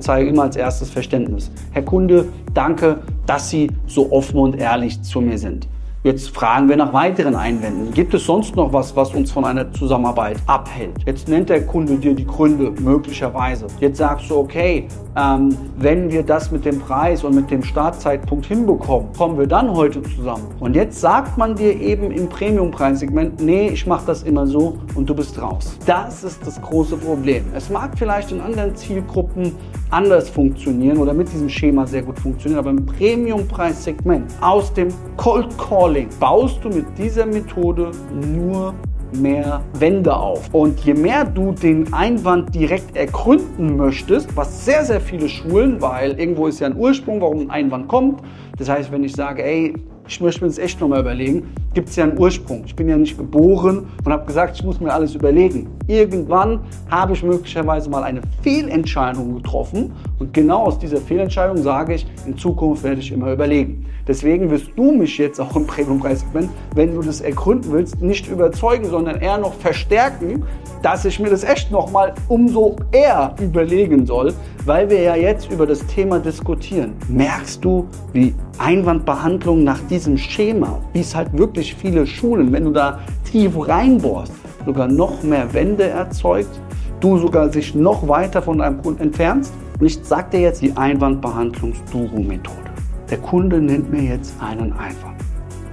[0.00, 1.50] zeigen immer als erstes Verständnis.
[1.72, 5.68] Herr Kunde, danke, dass Sie so offen und ehrlich zu mir sind.
[6.06, 7.92] Jetzt fragen wir nach weiteren Einwänden.
[7.92, 10.92] Gibt es sonst noch was, was uns von einer Zusammenarbeit abhält?
[11.04, 13.66] Jetzt nennt der Kunde dir die Gründe möglicherweise.
[13.80, 18.46] Jetzt sagst du, okay, ähm, wenn wir das mit dem Preis und mit dem Startzeitpunkt
[18.46, 20.44] hinbekommen, kommen wir dann heute zusammen.
[20.60, 25.10] Und jetzt sagt man dir eben im Premium-Preissegment, nee, ich mache das immer so und
[25.10, 25.76] du bist raus.
[25.86, 27.46] Das ist das große Problem.
[27.52, 29.56] Es mag vielleicht in anderen Zielgruppen
[29.90, 35.48] anders funktionieren oder mit diesem Schema sehr gut funktionieren, aber im Premium-Preissegment aus dem Cold
[35.58, 37.90] Calling Modeling baust du mit dieser Methode
[38.36, 38.74] nur
[39.12, 40.52] mehr Wände auf.
[40.52, 46.18] Und je mehr du den Einwand direkt ergründen möchtest, was sehr, sehr viele schulen, weil
[46.18, 48.20] irgendwo ist ja ein Ursprung, warum ein Einwand kommt.
[48.58, 49.74] Das heißt, wenn ich sage, ey,
[50.08, 52.62] ich möchte mir das echt nochmal überlegen, gibt es ja einen Ursprung.
[52.66, 55.68] Ich bin ja nicht geboren und habe gesagt, ich muss mir alles überlegen.
[55.86, 62.06] Irgendwann habe ich möglicherweise mal eine Fehlentscheidung getroffen und genau aus dieser Fehlentscheidung sage ich,
[62.26, 63.86] in Zukunft werde ich immer überlegen.
[64.08, 68.88] Deswegen wirst du mich jetzt auch im Premium-Preissegment, wenn du das ergründen willst, nicht überzeugen,
[68.88, 70.44] sondern eher noch verstärken,
[70.82, 74.32] dass ich mir das echt nochmal umso eher überlegen soll,
[74.64, 76.94] weil wir ja jetzt über das Thema diskutieren.
[77.08, 82.70] Merkst du, wie Einwandbehandlung nach diesem Schema, wie es halt wirklich viele Schulen, wenn du
[82.70, 83.00] da
[83.30, 84.32] tief reinbohrst,
[84.64, 86.60] sogar noch mehr Wände erzeugt,
[87.00, 89.52] du sogar sich noch weiter von deinem Kunden entfernst.
[89.78, 92.70] Und ich sage dir jetzt die Einwandbehandlungs-Duro-Methode.
[93.10, 95.16] Der Kunde nennt mir jetzt einen Einwand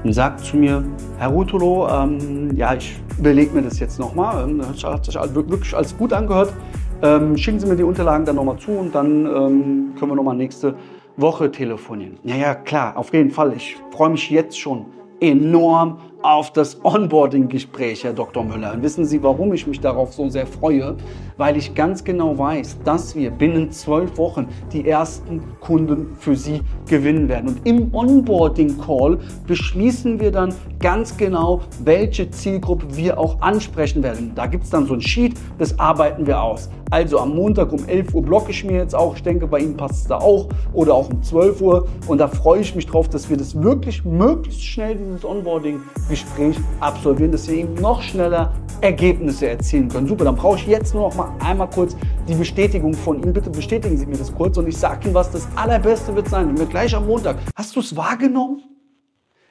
[0.03, 0.83] und sagt zu mir,
[1.17, 5.73] Herr Rutolo, ähm, ja, ich überlege mir das jetzt nochmal, ähm, das hat sich wirklich
[5.75, 6.53] alles gut angehört,
[7.01, 10.35] ähm, schicken Sie mir die Unterlagen dann nochmal zu und dann ähm, können wir nochmal
[10.35, 10.75] nächste
[11.15, 12.17] Woche telefonieren.
[12.23, 13.53] Ja, ja, klar, auf jeden Fall.
[13.55, 14.85] Ich freue mich jetzt schon
[15.21, 18.43] enorm auf das Onboarding-Gespräch, Herr Dr.
[18.43, 18.73] Müller.
[18.73, 20.95] Und wissen Sie, warum ich mich darauf so sehr freue?
[21.38, 26.62] Weil ich ganz genau weiß, dass wir binnen zwölf Wochen die ersten Kunden für Sie
[26.88, 27.49] gewinnen werden.
[27.49, 34.31] Und im Onboarding-Call beschließen wir dann ganz genau, welche Zielgruppe wir auch ansprechen werden.
[34.33, 36.69] Da gibt es dann so ein Sheet, das arbeiten wir aus.
[36.93, 39.15] Also am Montag um 11 Uhr blocke ich mir jetzt auch.
[39.15, 40.47] Ich denke, bei Ihnen passt es da auch.
[40.73, 41.88] Oder auch um 12 Uhr.
[42.06, 47.32] Und da freue ich mich drauf, dass wir das wirklich möglichst schnell, dieses Onboarding-Gespräch absolvieren,
[47.32, 50.08] dass wir eben noch schneller Ergebnisse erzielen können.
[50.08, 53.34] Super, dann brauche ich jetzt nur noch mal einmal kurz die Bestätigung von Ihnen.
[53.34, 56.47] Bitte bestätigen Sie mir das kurz und ich sage Ihnen, was das Allerbeste wird sein.
[56.49, 57.38] Wenn wir gleich am Montag.
[57.56, 58.62] Hast du es wahrgenommen?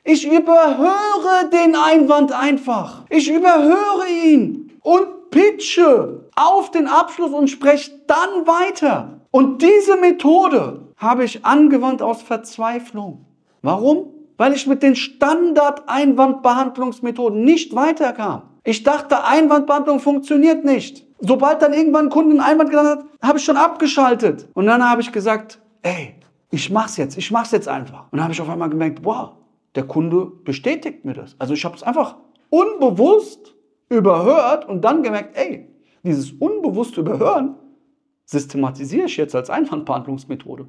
[0.05, 3.05] Ich überhöre den Einwand einfach.
[3.11, 9.21] Ich überhöre ihn und pitche auf den Abschluss und spreche dann weiter.
[9.31, 13.25] Und diese Methode habe ich angewandt aus Verzweiflung.
[13.63, 14.07] Warum?
[14.37, 18.43] Weil ich mit den Standard-Einwandbehandlungsmethoden nicht weiterkam.
[18.65, 21.07] Ich dachte, Einwandbehandlung funktioniert nicht.
[21.21, 24.49] Sobald dann irgendwann ein Kunde einen Einwand genannt hat, habe ich schon abgeschaltet.
[24.55, 26.15] Und dann habe ich gesagt, ey,
[26.51, 28.07] ich mach's jetzt, ich mach's jetzt einfach.
[28.11, 29.35] Und dann habe ich auf einmal gemerkt, wow,
[29.75, 31.35] der Kunde bestätigt mir das.
[31.39, 32.17] Also ich habe es einfach
[32.51, 33.55] unbewusst
[33.89, 35.69] überhört und dann gemerkt, ey,
[36.05, 37.55] dieses unbewusste Überhören
[38.25, 40.67] systematisiere ich jetzt als Einwandbehandlungsmethode.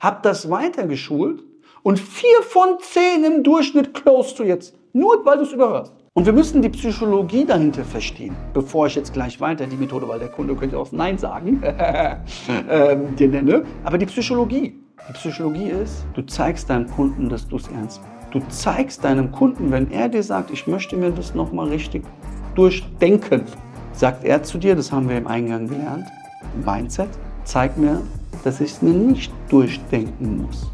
[0.00, 1.42] Hab das weitergeschult
[1.82, 4.76] und vier von zehn im Durchschnitt close du jetzt.
[4.92, 5.92] Nur weil du es überhörst.
[6.14, 10.18] Und wir müssen die Psychologie dahinter verstehen, bevor ich jetzt gleich weiter die Methode, weil
[10.18, 11.62] der Kunde könnte auch Nein sagen,
[12.70, 13.64] ähm, dir nenne.
[13.84, 14.74] Aber die Psychologie.
[15.08, 18.18] Die Psychologie ist, du zeigst deinem Kunden, dass du es ernst meinst.
[18.30, 22.04] Du zeigst deinem Kunden, wenn er dir sagt, ich möchte mir das nochmal richtig
[22.54, 23.44] durchdenken,
[23.98, 26.06] sagt er zu dir, das haben wir im Eingang gelernt,
[26.64, 27.08] Mindset,
[27.44, 28.00] zeig mir,
[28.44, 30.70] dass ich es mir nicht durchdenken muss.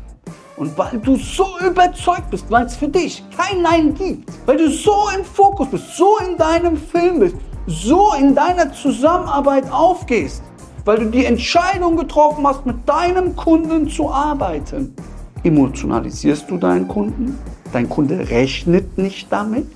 [0.58, 4.68] Und weil du so überzeugt bist, weil es für dich kein Nein gibt, weil du
[4.68, 10.42] so im Fokus bist, so in deinem Film bist, so in deiner Zusammenarbeit aufgehst,
[10.84, 14.94] weil du die Entscheidung getroffen hast, mit deinem Kunden zu arbeiten,
[15.42, 17.38] emotionalisierst du deinen Kunden.
[17.72, 19.66] Dein Kunde rechnet nicht damit.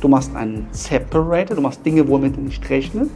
[0.00, 3.10] Du machst einen Separator, du machst Dinge, womit er nicht rechnet.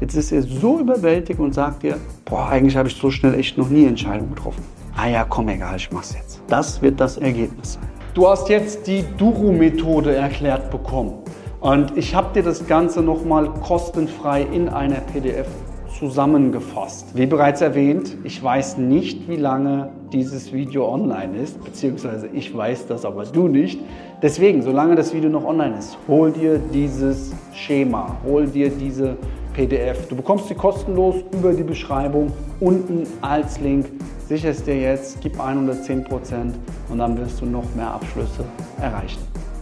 [0.00, 1.96] Jetzt ist er so überwältigt und sagt dir,
[2.26, 4.62] boah, eigentlich habe ich so schnell echt noch nie Entscheidungen getroffen.
[4.94, 6.42] Ah ja, komm, egal, ich mach's jetzt.
[6.48, 7.82] Das wird das Ergebnis sein.
[8.12, 11.14] Du hast jetzt die Duro-Methode erklärt bekommen.
[11.60, 15.46] Und ich habe dir das Ganze nochmal kostenfrei in einer PDF
[15.98, 17.16] zusammengefasst.
[17.16, 22.86] Wie bereits erwähnt, ich weiß nicht, wie lange dieses Video online ist, beziehungsweise ich weiß
[22.86, 23.80] das, aber du nicht.
[24.22, 29.16] Deswegen, solange das Video noch online ist, hol dir dieses Schema, hol dir diese
[29.54, 30.08] PDF.
[30.08, 32.30] Du bekommst sie kostenlos über die Beschreibung
[32.60, 33.86] unten als Link.
[34.28, 36.52] Sicherst dir jetzt, gib 110%
[36.90, 38.44] und dann wirst du noch mehr Abschlüsse
[38.80, 39.20] erreichen.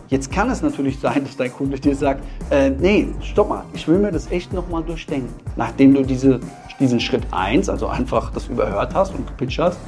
[0.08, 3.88] Jetzt kann es natürlich sein, dass dein Kunde dir sagt, äh, nee, stopp mal, ich
[3.88, 5.32] will mir das echt nochmal durchdenken.
[5.56, 6.40] Nachdem du diese,
[6.78, 9.78] diesen Schritt 1, also einfach das überhört hast und gepitcht hast,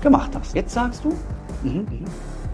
[0.00, 0.54] gemacht hast.
[0.54, 1.10] Jetzt sagst du,
[1.62, 1.84] mh, mh.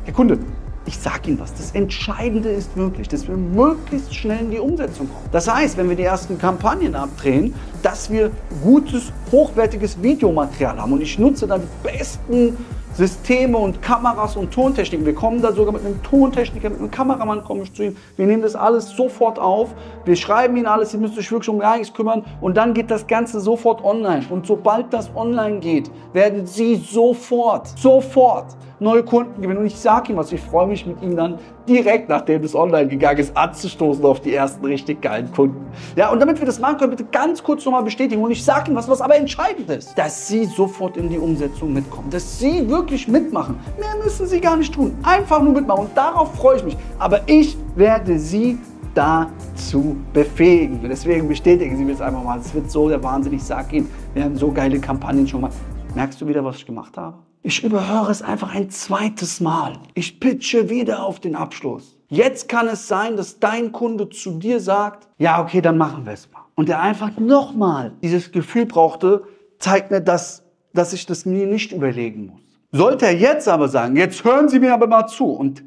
[0.04, 0.38] Herr Kunde,
[0.84, 5.08] ich sage Ihnen was, das Entscheidende ist wirklich, dass wir möglichst schnell in die Umsetzung
[5.08, 5.28] kommen.
[5.30, 7.54] Das heißt, wenn wir die ersten Kampagnen abdrehen,
[7.84, 8.32] dass wir
[8.64, 10.92] gutes, hochwertiges Videomaterial haben.
[10.92, 12.56] Und ich nutze dann die besten
[12.94, 15.06] Systeme und Kameras und Tontechniken.
[15.06, 17.96] Wir kommen da sogar mit einem Tontechniker, mit einem Kameramann komme ich zu ihm.
[18.16, 19.74] Wir nehmen das alles sofort auf.
[20.04, 22.22] Wir schreiben ihnen alles, sie müssen sich wirklich um gar nichts kümmern.
[22.42, 24.24] Und dann geht das Ganze sofort online.
[24.28, 29.60] Und sobald das online geht, werden sie sofort, sofort neue Kunden gewinnen.
[29.60, 32.88] Und ich sage ihm was, ich freue mich mit ihm dann direkt, nachdem es online
[32.88, 35.64] gegangen ist, anzustoßen auf die ersten richtig geilen Kunden.
[35.96, 38.22] Ja, und damit wir das machen können, bitte ganz kurz nochmal bestätigen.
[38.22, 41.72] Und ich sage ihm was, was aber entscheidend ist, dass Sie sofort in die Umsetzung
[41.72, 43.58] mitkommen, dass Sie wirklich mitmachen.
[43.78, 44.96] Mehr müssen Sie gar nicht tun.
[45.02, 45.86] Einfach nur mitmachen.
[45.86, 46.76] Und darauf freue ich mich.
[46.98, 48.58] Aber ich werde Sie
[48.94, 50.80] dazu befähigen.
[50.82, 52.38] Deswegen bestätigen Sie mir jetzt einfach mal.
[52.38, 53.32] Es wird so der Wahnsinn.
[53.34, 55.50] Ich sage Ihnen, wir haben so geile Kampagnen schon mal.
[55.94, 57.31] Merkst du wieder, was ich gemacht habe?
[57.44, 59.72] Ich überhöre es einfach ein zweites Mal.
[59.94, 61.98] Ich pitche wieder auf den Abschluss.
[62.08, 66.12] Jetzt kann es sein, dass dein Kunde zu dir sagt, ja, okay, dann machen wir
[66.12, 66.42] es mal.
[66.54, 69.24] Und er einfach nochmal dieses Gefühl brauchte,
[69.58, 72.42] zeigt mir, dass, dass ich das mir nicht überlegen muss.
[72.70, 75.64] Sollte er jetzt aber sagen, jetzt hören Sie mir aber mal zu und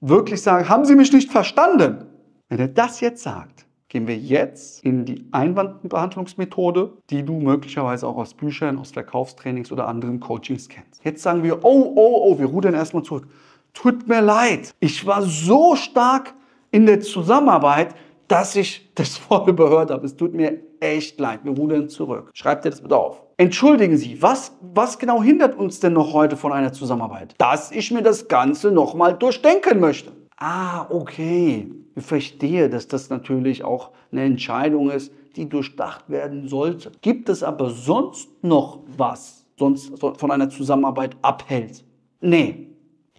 [0.00, 2.06] wirklich sagen, haben Sie mich nicht verstanden?
[2.48, 8.16] Wenn er das jetzt sagt, gehen wir jetzt in die Einwandbehandlungsmethode, die du möglicherweise auch
[8.16, 11.04] aus Büchern, aus Verkaufstrainings oder anderen Coachings kennst.
[11.04, 13.26] Jetzt sagen wir, oh, oh, oh, wir rudern erstmal zurück.
[13.74, 16.34] Tut mir leid, ich war so stark
[16.70, 17.94] in der Zusammenarbeit,
[18.28, 20.06] dass ich das voll überhört habe.
[20.06, 21.40] Es tut mir echt leid.
[21.42, 22.30] Wir rudern zurück.
[22.32, 23.22] Schreibt dir das bitte auf.
[23.38, 27.34] Entschuldigen Sie, was, was genau hindert uns denn noch heute von einer Zusammenarbeit?
[27.38, 30.12] Dass ich mir das Ganze nochmal durchdenken möchte.
[30.40, 31.70] Ah, okay.
[31.94, 36.90] Ich verstehe, dass das natürlich auch eine Entscheidung ist, die durchdacht werden sollte.
[37.02, 41.84] Gibt es aber sonst noch was, sonst von einer Zusammenarbeit abhält?
[42.22, 42.68] Nee.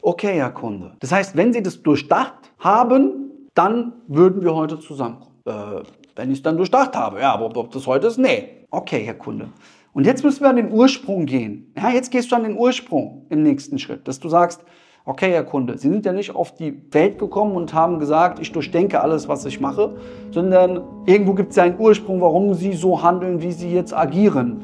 [0.01, 0.95] Okay, Herr Kunde.
[0.99, 5.35] Das heißt, wenn Sie das durchdacht haben, dann würden wir heute zusammenkommen.
[5.45, 5.83] Äh,
[6.15, 7.19] wenn ich es dann durchdacht habe.
[7.19, 8.65] Ja, aber ob das heute ist, nee.
[8.71, 9.49] Okay, Herr Kunde.
[9.93, 11.71] Und jetzt müssen wir an den Ursprung gehen.
[11.77, 14.65] Ja, jetzt gehst du an den Ursprung im nächsten Schritt, dass du sagst,
[15.05, 18.51] okay, Herr Kunde, Sie sind ja nicht auf die Welt gekommen und haben gesagt, ich
[18.51, 19.95] durchdenke alles, was ich mache,
[20.31, 24.61] sondern irgendwo gibt es ja einen Ursprung, warum Sie so handeln, wie Sie jetzt agieren.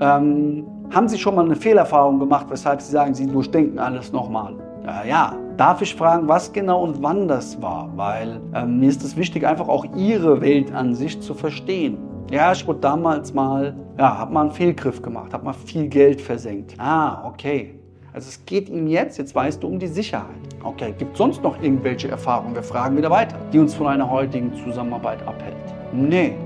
[0.00, 4.54] Ähm, haben Sie schon mal eine Fehlerfahrung gemacht, weshalb Sie sagen, Sie durchdenken alles nochmal?
[4.84, 7.90] Ja, ja, darf ich fragen, was genau und wann das war?
[7.96, 11.98] Weil ähm, mir ist es wichtig, einfach auch Ihre Weltansicht zu verstehen.
[12.30, 16.20] Ja, ich wurde damals mal, ja, hab mal einen Fehlgriff gemacht, hab mal viel Geld
[16.20, 16.74] versenkt.
[16.78, 17.78] Ah, okay.
[18.14, 20.28] Also es geht ihm jetzt, jetzt weißt du, um die Sicherheit.
[20.62, 22.54] Okay, gibt es sonst noch irgendwelche Erfahrungen?
[22.54, 25.56] Wir fragen wieder weiter, die uns von einer heutigen Zusammenarbeit abhält.
[25.92, 26.36] Nee,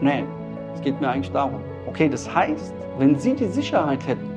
[0.00, 0.24] nee,
[0.74, 1.60] es geht mir eigentlich darum.
[1.86, 4.28] Okay, das heißt, wenn Sie die Sicherheit hätten,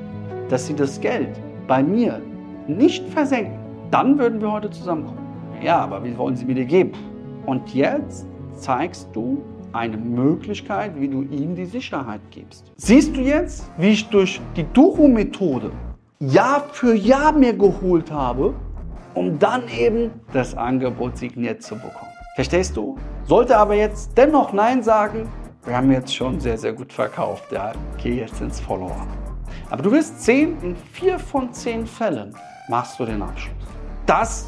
[0.48, 2.22] dass Sie das Geld bei mir
[2.68, 3.58] nicht versenken,
[3.90, 5.18] dann würden wir heute zusammenkommen.
[5.60, 6.92] Ja, aber wie wollen Sie mir die geben?
[7.46, 12.70] Und jetzt zeigst du eine Möglichkeit, wie du ihm die Sicherheit gibst.
[12.76, 15.72] Siehst du jetzt, wie ich durch die Duro-Methode
[16.22, 18.52] Jahr für Jahr mir geholt habe,
[19.14, 22.12] um dann eben das Angebot signiert zu bekommen?
[22.34, 22.98] Verstehst du?
[23.24, 25.30] Sollte aber jetzt dennoch Nein sagen,
[25.64, 27.50] wir haben jetzt schon sehr, sehr gut verkauft.
[27.50, 29.06] Ja, geh jetzt ins Follower.
[29.70, 32.36] Aber du wirst sehen, in vier von zehn Fällen
[32.68, 33.56] machst du den Abschluss.
[34.04, 34.46] Das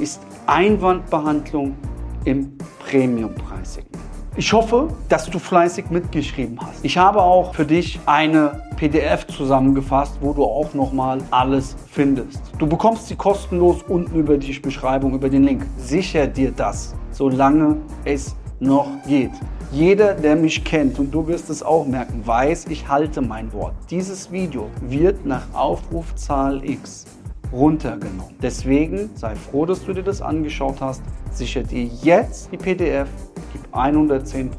[0.00, 1.76] ist Einwandbehandlung
[2.24, 4.13] im Premium-Preissegment.
[4.36, 6.84] Ich hoffe, dass du fleißig mitgeschrieben hast.
[6.84, 12.40] Ich habe auch für dich eine PDF zusammengefasst, wo du auch nochmal alles findest.
[12.58, 15.64] Du bekommst sie kostenlos unten über die Beschreibung, über den Link.
[15.78, 19.30] Sicher dir das, solange es noch geht.
[19.70, 23.74] Jeder, der mich kennt, und du wirst es auch merken, weiß, ich halte mein Wort.
[23.88, 27.06] Dieses Video wird nach Aufrufzahl X
[27.54, 28.34] runtergenommen.
[28.42, 31.02] Deswegen sei froh, dass du dir das angeschaut hast.
[31.30, 33.08] Sicher dir jetzt die PDF,
[33.52, 34.50] gib 110%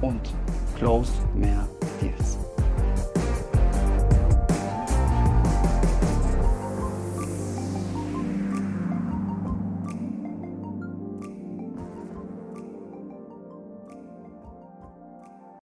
[0.00, 0.20] und
[0.78, 1.68] close mehr
[2.00, 2.37] Deals.